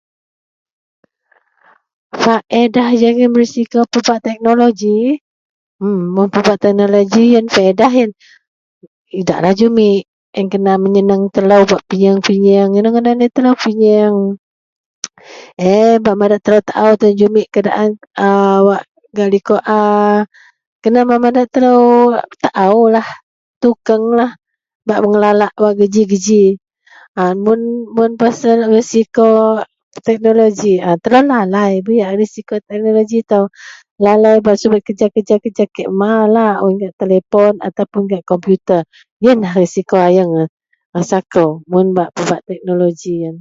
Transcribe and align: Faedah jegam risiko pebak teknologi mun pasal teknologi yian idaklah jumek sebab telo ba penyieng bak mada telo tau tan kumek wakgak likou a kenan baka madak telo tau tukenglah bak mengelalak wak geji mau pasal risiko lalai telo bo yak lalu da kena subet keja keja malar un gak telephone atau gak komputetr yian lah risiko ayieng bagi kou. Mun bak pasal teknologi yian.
Faedah 2.21 2.89
jegam 3.01 3.33
risiko 3.41 3.79
pebak 3.91 4.19
teknologi 4.27 4.99
mun 6.15 6.27
pasal 6.35 6.55
teknologi 6.65 7.23
yian 7.33 7.45
idaklah 9.19 9.53
jumek 9.59 10.03
sebab 10.37 11.23
telo 11.35 11.57
ba 11.71 11.77
penyieng 13.59 14.17
bak 16.05 16.15
mada 16.21 16.37
telo 16.45 16.59
tau 16.69 16.91
tan 17.01 17.11
kumek 17.19 17.47
wakgak 18.67 19.27
likou 19.33 19.59
a 19.77 19.79
kenan 20.81 21.03
baka 21.09 21.21
madak 21.25 21.47
telo 21.53 21.75
tau 22.43 22.79
tukenglah 23.61 24.31
bak 24.87 24.99
mengelalak 25.03 25.53
wak 25.61 25.73
geji 25.81 26.43
mau 27.43 28.05
pasal 28.21 28.57
risiko 28.75 29.29
lalai 30.05 31.81
telo 31.81 31.81
bo 31.85 31.91
yak 32.01 32.09
lalu 34.01 34.41
da 34.41 34.41
kena 34.41 34.57
subet 34.61 34.81
keja 34.85 35.07
keja 35.37 35.85
malar 36.01 36.53
un 36.65 36.73
gak 36.81 36.95
telephone 36.97 37.57
atau 37.61 37.85
gak 38.09 38.23
komputetr 38.25 38.81
yian 39.21 39.43
lah 39.45 39.53
risiko 39.61 39.93
ayieng 40.01 40.49
bagi 40.89 41.19
kou. 41.29 41.61
Mun 41.69 41.93
bak 41.93 42.09
pasal 42.17 42.41
teknologi 42.49 43.11
yian. 43.21 43.29